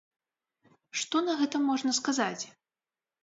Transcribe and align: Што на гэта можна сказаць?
Што 1.01 1.19
на 1.27 1.35
гэта 1.41 1.61
можна 1.67 1.91
сказаць? 1.99 2.43